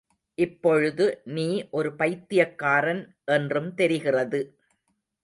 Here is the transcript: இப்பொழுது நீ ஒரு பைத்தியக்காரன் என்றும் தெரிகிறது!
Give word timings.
இப்பொழுது 0.37 1.05
நீ 1.33 1.45
ஒரு 1.71 1.95
பைத்தியக்காரன் 1.95 3.03
என்றும் 3.31 3.73
தெரிகிறது! 3.73 4.41